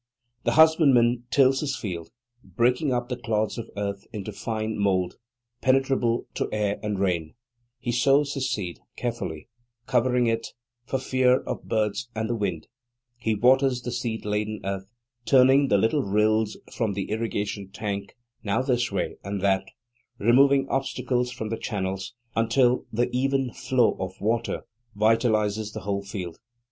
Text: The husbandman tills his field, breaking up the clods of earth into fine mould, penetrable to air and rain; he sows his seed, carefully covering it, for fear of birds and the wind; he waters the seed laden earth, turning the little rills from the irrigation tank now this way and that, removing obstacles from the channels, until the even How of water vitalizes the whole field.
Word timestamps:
The 0.45 0.53
husbandman 0.53 1.25
tills 1.29 1.59
his 1.59 1.75
field, 1.75 2.09
breaking 2.43 2.91
up 2.91 3.07
the 3.07 3.15
clods 3.15 3.59
of 3.59 3.69
earth 3.77 4.07
into 4.11 4.31
fine 4.31 4.79
mould, 4.79 5.17
penetrable 5.61 6.25
to 6.33 6.49
air 6.51 6.79
and 6.81 6.97
rain; 6.97 7.35
he 7.77 7.91
sows 7.91 8.33
his 8.33 8.49
seed, 8.49 8.79
carefully 8.97 9.47
covering 9.85 10.25
it, 10.25 10.53
for 10.87 10.97
fear 10.97 11.41
of 11.41 11.65
birds 11.67 12.09
and 12.15 12.27
the 12.27 12.35
wind; 12.35 12.67
he 13.19 13.35
waters 13.35 13.83
the 13.83 13.91
seed 13.91 14.25
laden 14.25 14.59
earth, 14.63 14.89
turning 15.25 15.67
the 15.67 15.77
little 15.77 16.01
rills 16.01 16.57
from 16.73 16.93
the 16.93 17.11
irrigation 17.11 17.69
tank 17.71 18.15
now 18.43 18.63
this 18.63 18.91
way 18.91 19.17
and 19.23 19.39
that, 19.41 19.65
removing 20.17 20.67
obstacles 20.67 21.29
from 21.31 21.49
the 21.49 21.59
channels, 21.59 22.15
until 22.35 22.87
the 22.91 23.07
even 23.15 23.49
How 23.53 23.95
of 23.99 24.19
water 24.19 24.63
vitalizes 24.95 25.73
the 25.73 25.81
whole 25.81 26.01
field. 26.03 26.39